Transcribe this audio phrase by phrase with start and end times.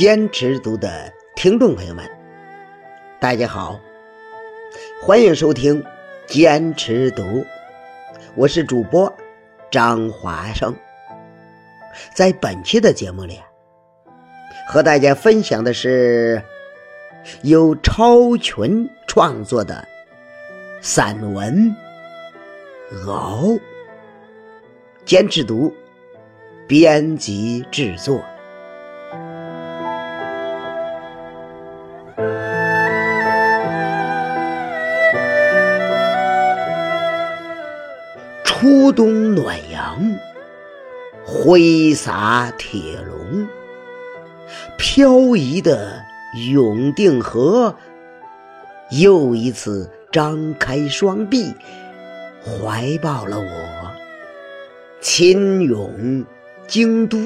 [0.00, 2.08] 坚持读的听众朋友们，
[3.20, 3.78] 大家好，
[5.02, 5.84] 欢迎收听
[6.26, 7.44] 坚持读，
[8.34, 9.14] 我是主播
[9.70, 10.74] 张华生。
[12.14, 13.38] 在本期的节目里，
[14.66, 16.42] 和大家分享的是
[17.42, 19.86] 由超群创作的
[20.80, 21.76] 散文
[23.06, 23.48] 《熬》，
[25.04, 25.70] 坚持读，
[26.66, 28.24] 编辑制作。
[38.60, 40.18] 初冬暖阳，
[41.24, 43.48] 挥洒铁笼，
[44.76, 46.04] 飘移的
[46.52, 47.74] 永定河，
[48.90, 51.54] 又一次张开双臂，
[52.44, 53.90] 怀抱了我，
[55.00, 56.26] 亲涌
[56.66, 57.16] 京都，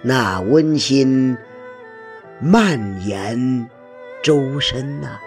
[0.00, 1.36] 那温馨
[2.40, 3.68] 蔓延
[4.22, 5.18] 周身呐。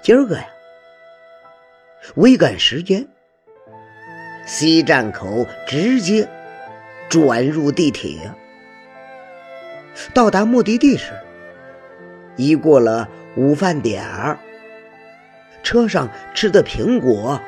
[0.00, 0.46] 今儿个呀。
[2.16, 3.06] 微赶时间，
[4.46, 6.28] 西站口直接
[7.08, 8.32] 转入地铁。
[10.14, 11.12] 到达目的地时，
[12.36, 14.38] 已过了午饭点儿。
[15.62, 17.40] 车上吃的苹果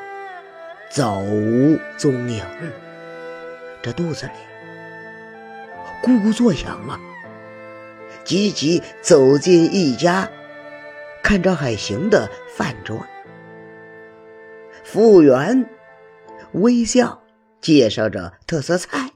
[0.88, 2.44] 早无踪影，
[3.82, 4.32] 这肚子里
[6.02, 7.00] 咕咕作响啊！
[8.22, 10.30] 急急走进一家
[11.22, 13.04] 看着还行的饭桌。
[14.94, 15.68] 服务员
[16.52, 17.20] 微笑
[17.60, 19.10] 介绍着特色菜，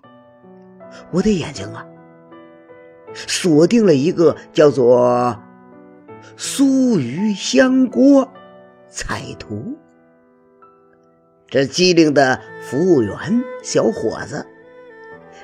[1.12, 1.86] 我的眼睛啊，
[3.14, 5.40] 锁定了一个叫做
[6.36, 8.28] “酥鱼香锅”
[8.90, 9.78] 菜图。
[11.46, 13.16] 这机灵的服务员
[13.62, 14.44] 小伙子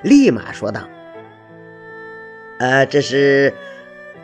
[0.02, 0.80] 立马说道
[2.58, 3.54] ：“呃，这是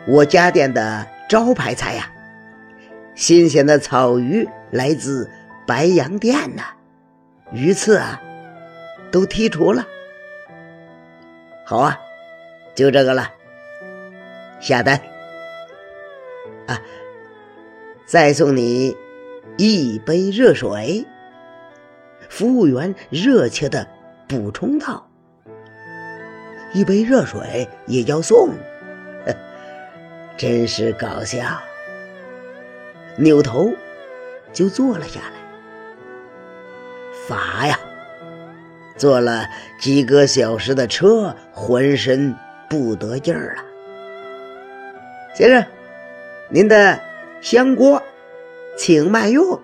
[0.05, 2.11] 我家店的招牌菜呀，
[3.15, 5.31] 新鲜的草鱼来自。”
[5.71, 6.63] 白洋淀呐，
[7.53, 8.21] 鱼刺啊，
[9.09, 9.87] 都剔除了。
[11.63, 11.97] 好啊，
[12.75, 13.31] 就这个了，
[14.59, 14.99] 下单。
[16.67, 16.77] 啊，
[18.05, 18.97] 再送你
[19.55, 21.07] 一杯热水。
[22.27, 23.87] 服务员热切的
[24.27, 25.09] 补充道
[26.75, 28.49] ：“一杯热水也要送，
[30.35, 31.61] 真是搞笑。”
[33.15, 33.71] 扭头
[34.51, 35.40] 就坐了下来。
[37.27, 37.79] 乏呀，
[38.97, 39.47] 坐了
[39.79, 42.35] 几个小时的车，浑身
[42.69, 43.63] 不得劲儿了。
[45.33, 45.65] 先生，
[46.49, 46.99] 您的
[47.41, 48.01] 香锅，
[48.77, 49.59] 请慢用。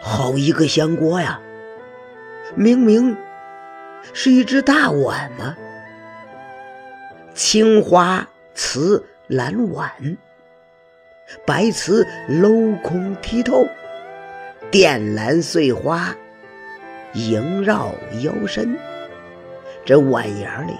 [0.00, 1.40] 好一个香锅呀！
[2.54, 3.16] 明明
[4.12, 5.56] 是一只大碗嘛，
[7.34, 9.90] 青花瓷蓝碗，
[11.46, 13.68] 白瓷镂空剔透。
[14.70, 16.14] 靛蓝碎花
[17.14, 18.78] 萦绕腰身，
[19.84, 20.72] 这碗沿里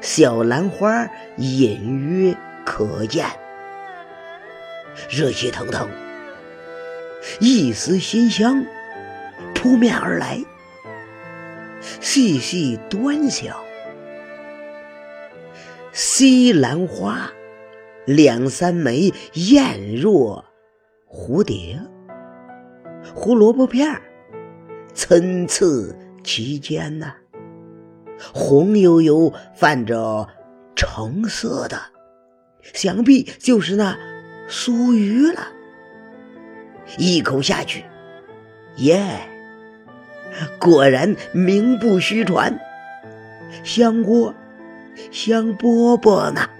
[0.00, 3.26] 小兰花隐约可见。
[5.10, 5.88] 热气腾腾，
[7.40, 8.64] 一丝馨香
[9.54, 10.38] 扑面而来。
[12.00, 13.56] 细细端详，
[15.92, 17.32] 西兰花
[18.04, 20.44] 两三枚，艳若
[21.10, 21.80] 蝴蝶。
[23.14, 24.02] 胡萝卜片
[24.92, 25.64] 参差
[26.24, 27.14] 其间呐，
[28.32, 30.28] 红油油泛着
[30.74, 31.80] 橙色的，
[32.72, 33.96] 想必就是那
[34.48, 35.48] 酥鱼了。
[36.98, 37.84] 一口下去，
[38.76, 39.28] 耶，
[40.58, 42.58] 果然名不虚传，
[43.62, 44.34] 香锅
[45.12, 46.50] 香饽饽呢。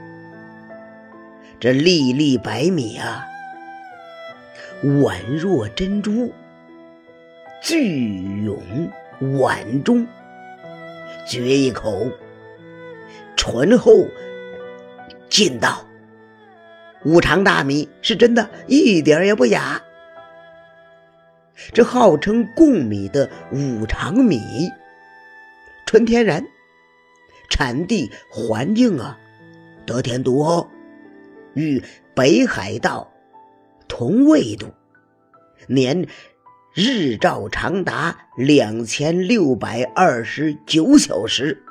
[1.58, 3.24] 这粒粒白米啊，
[4.84, 6.32] 宛若珍珠。
[7.64, 8.62] 聚涌
[9.40, 10.06] 碗中，
[11.26, 12.10] 撅一口，
[13.36, 14.06] 醇厚
[15.30, 15.82] 劲道。
[17.06, 19.80] 五常大米是真的，一点也不假。
[21.72, 24.38] 这号称贡米的五常米，
[25.86, 26.46] 纯天然，
[27.48, 29.18] 产地环境啊，
[29.86, 30.68] 得天独厚，
[31.54, 31.82] 与
[32.14, 33.10] 北海道
[33.88, 34.66] 同纬度，
[35.66, 36.06] 年。
[36.76, 41.62] 日照长达两千六百二十九小时，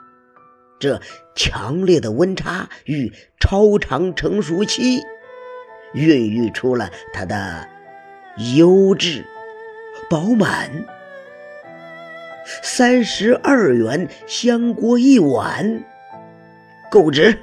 [0.79, 1.01] 这
[1.35, 5.01] 强烈的温差与超长成熟期，
[5.93, 7.67] 孕育出了它的
[8.55, 9.25] 优质
[10.09, 10.71] 饱满。
[12.61, 15.83] 三十二元香锅一碗，
[16.89, 17.37] 够值。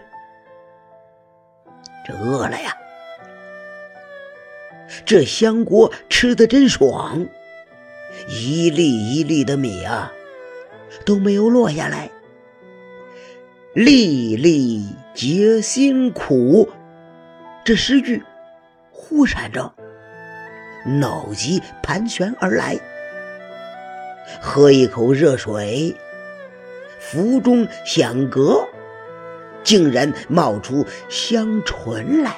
[2.07, 2.75] 这饿了呀，
[5.05, 7.27] 这香锅吃的真爽，
[8.29, 10.13] 一粒一粒的米啊
[11.05, 12.11] 都没有落下来。
[13.73, 14.85] 粒粒
[15.15, 16.69] 皆辛苦，
[17.65, 18.23] 这诗句
[18.91, 19.73] 忽闪着，
[21.01, 22.79] 脑脊盘旋而来。
[24.41, 25.95] 喝一口热水，
[26.99, 28.67] 腹中响嗝，
[29.63, 32.35] 竟然冒出香醇来。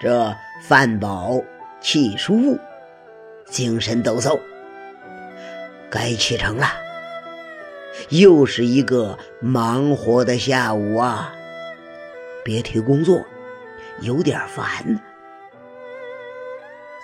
[0.00, 1.42] 这饭饱
[1.80, 2.58] 气舒，
[3.50, 4.38] 精神抖擞，
[5.90, 6.66] 该启程了。
[8.10, 11.34] 又是一个忙活的下午啊！
[12.44, 13.24] 别提工作，
[14.00, 15.00] 有点烦。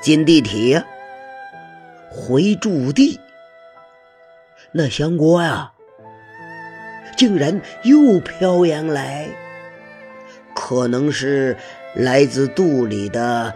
[0.00, 0.84] 进地铁，
[2.10, 3.18] 回驻地，
[4.70, 5.72] 那香锅呀，
[7.16, 9.28] 竟然又飘扬来，
[10.54, 11.56] 可能是
[11.94, 13.52] 来自肚里的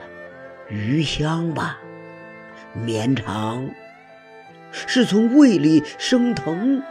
[0.68, 1.78] 鱼香吧，
[2.84, 3.68] 绵长，
[4.72, 6.82] 是从胃里升腾。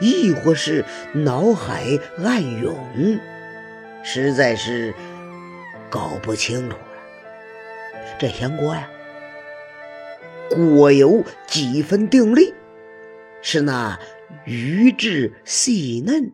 [0.00, 1.84] 亦或是脑海
[2.24, 2.74] 暗涌，
[4.02, 4.94] 实在是
[5.90, 6.82] 搞不清楚了。
[8.18, 8.88] 这香锅呀，
[10.56, 12.54] 果有几分定力，
[13.42, 13.98] 是那
[14.46, 16.32] 鱼质细嫩，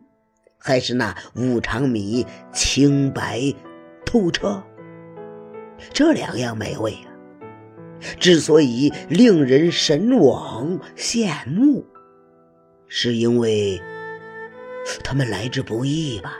[0.57, 3.53] 还是那五常米清白
[4.05, 4.63] 透彻？
[5.91, 7.10] 这两样美味啊，
[8.19, 11.85] 之所以令人神往羡慕。
[12.87, 13.81] 是因为
[15.03, 16.33] 他们来之不易吧？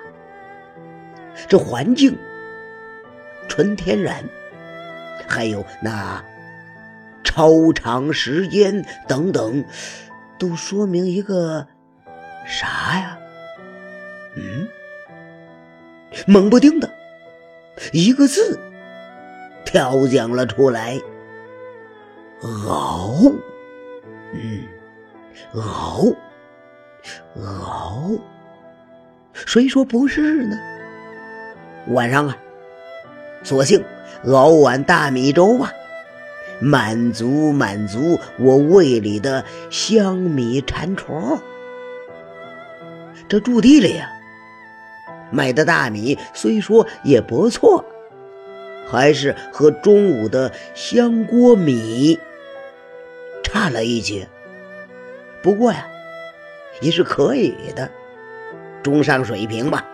[1.47, 2.17] 这环境
[3.47, 4.23] 纯天然，
[5.27, 6.23] 还有那
[7.23, 9.63] 超长时间等等，
[10.37, 11.65] 都说明一个
[12.45, 12.67] 啥
[12.97, 13.17] 呀？
[14.35, 14.67] 嗯，
[16.27, 16.89] 猛不丁的
[17.93, 18.59] 一个字
[19.63, 20.99] 跳讲了出来：
[22.43, 23.31] 熬。
[24.33, 24.63] 嗯，
[25.53, 26.05] 熬。
[27.43, 28.11] 熬，
[29.33, 30.57] 谁说不是呢？
[31.87, 32.37] 晚上啊，
[33.41, 33.83] 索性
[34.25, 35.71] 熬碗大米粥吧，
[36.59, 41.39] 满足满足我胃里的香米馋虫。
[43.27, 44.11] 这驻地里呀，
[45.31, 47.83] 买的大米虽说也不错，
[48.87, 52.19] 还是和中午的香锅米
[53.51, 54.27] 差了一截。
[55.43, 55.87] 不过呀。
[56.79, 57.91] 也是可以的，
[58.81, 59.85] 中上水平吧。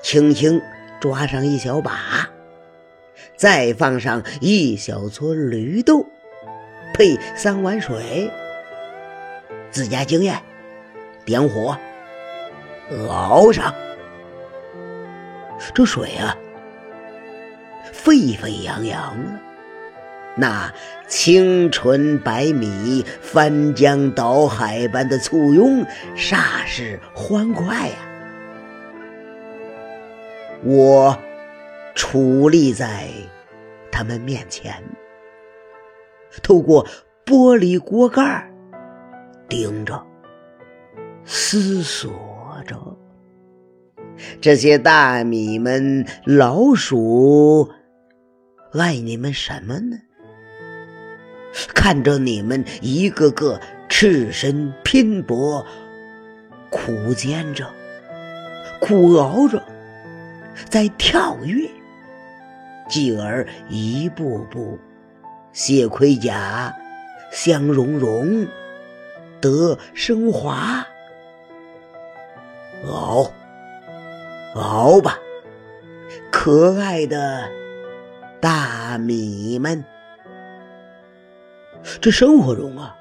[0.00, 0.62] 轻轻
[0.98, 2.30] 抓上一小把，
[3.36, 6.06] 再放上一小撮绿豆，
[6.94, 8.30] 配三碗水，
[9.70, 10.40] 自家经验，
[11.26, 11.76] 点火
[13.10, 13.74] 熬上。
[15.74, 16.34] 这水啊，
[17.92, 19.40] 沸沸扬扬了。
[20.40, 20.72] 那
[21.08, 25.84] 清纯白米翻江倒海般的簇拥，
[26.16, 27.96] 煞是欢快呀！
[30.62, 31.18] 我
[31.96, 33.08] 矗立在
[33.90, 34.80] 他们面前，
[36.40, 36.86] 透过
[37.26, 38.48] 玻璃锅盖
[39.48, 40.00] 盯着，
[41.24, 42.12] 思索
[42.64, 42.76] 着
[44.40, 47.68] 这些大米们，老鼠
[48.72, 49.96] 爱你们什么呢？
[51.74, 55.66] 看着你们一个个赤身拼搏，
[56.70, 57.68] 苦煎着，
[58.80, 59.62] 苦熬着，
[60.68, 61.68] 在跳跃，
[62.88, 64.78] 继而一步步
[65.52, 66.74] 卸盔甲，
[67.32, 68.46] 香融融，
[69.40, 70.86] 得升华。
[72.86, 73.32] 熬，
[74.54, 75.18] 熬吧，
[76.30, 77.48] 可爱的
[78.40, 79.84] 大米们。
[82.00, 82.96] 这生活中啊，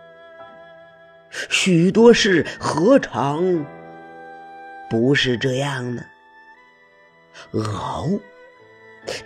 [1.50, 3.66] 许多事何尝
[4.90, 6.02] 不是这样呢？
[7.54, 8.08] 熬，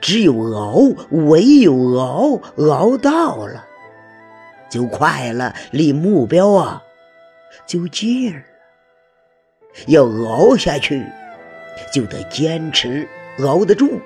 [0.01, 3.65] 只有熬，唯有熬，熬到了
[4.70, 6.84] 就快了，离目标啊
[7.65, 8.41] 就近了。
[9.88, 11.05] 要熬下去，
[11.93, 13.08] 就得坚持，
[13.39, 14.01] 熬得住，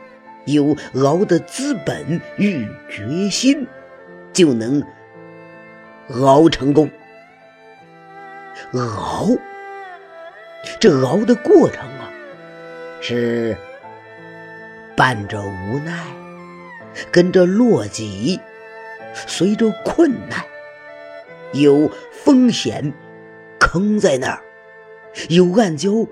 [0.46, 3.66] 有熬的资本与决心，
[4.32, 4.84] 就能。
[6.10, 6.90] 熬成功，
[8.74, 9.28] 熬，
[10.80, 12.10] 这熬的过程啊，
[13.02, 13.58] 是
[14.96, 16.06] 伴着无奈，
[17.12, 18.40] 跟着落挤，
[19.14, 20.40] 随着困难，
[21.54, 22.94] 有风险
[23.60, 24.40] 坑在那儿，
[25.30, 26.08] 有暗礁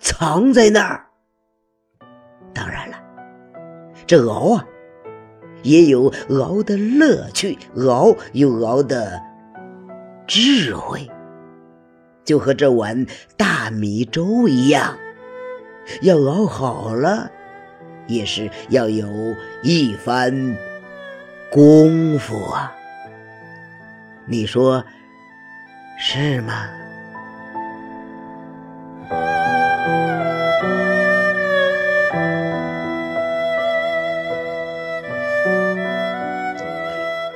[0.00, 1.06] 藏在那儿。
[2.52, 2.96] 当然了，
[4.06, 4.66] 这熬啊，
[5.62, 9.20] 也有熬的乐趣，熬有熬的
[10.26, 11.10] 智慧，
[12.24, 14.96] 就和这碗大米粥一样，
[16.02, 17.30] 要熬好了，
[18.06, 19.08] 也是要有
[19.62, 20.56] 一番
[21.50, 22.72] 功夫啊。
[24.26, 24.84] 你说
[25.98, 26.79] 是吗？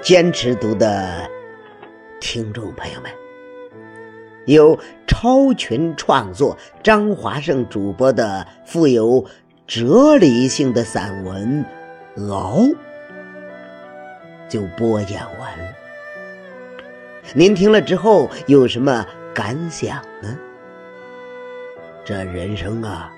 [0.04, 1.26] 坚持读的
[2.20, 3.10] 听众朋友们，
[4.44, 9.24] 有超群创作张华胜主播的富有
[9.66, 11.64] 哲理性的散文
[12.30, 12.58] 《熬》
[14.46, 15.64] 就播讲完了。
[17.32, 20.38] 您听了之后有什么感想呢？
[22.04, 23.10] 这人生啊，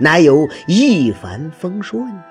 [0.00, 2.27] 哪有一帆风顺的？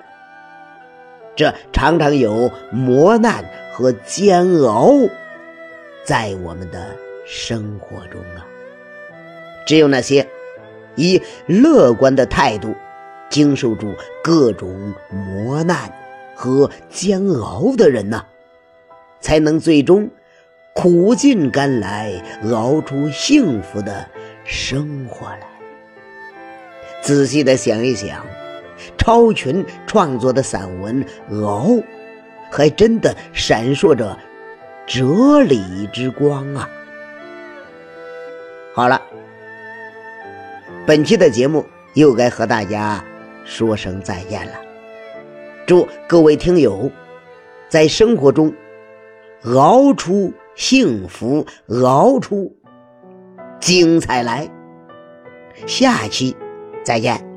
[1.38, 3.42] 这常常有磨难。
[3.78, 4.90] 和煎熬，
[6.02, 8.42] 在我们的生活中啊，
[9.64, 10.26] 只有那些
[10.96, 12.74] 以乐观的态度
[13.30, 15.92] 经受住各种磨难
[16.34, 18.24] 和煎熬的人呐，
[19.20, 20.10] 才能最终
[20.74, 22.20] 苦尽甘来，
[22.52, 24.08] 熬出幸福的
[24.44, 25.46] 生活来。
[27.00, 28.26] 仔细的想一想，
[29.08, 31.02] 超群创作的散文
[31.42, 31.68] 《熬》。
[32.50, 34.18] 还真的闪烁着
[34.86, 36.68] 哲理之光啊！
[38.74, 39.00] 好了，
[40.86, 43.02] 本期的节目又该和大家
[43.46, 44.52] 说声再见了。
[45.66, 46.90] 祝各位听友
[47.66, 48.52] 在生活中
[49.44, 51.46] 熬出幸福，
[51.82, 52.54] 熬出
[53.58, 54.46] 精彩来。
[55.66, 56.36] 下期
[56.82, 57.27] 再见。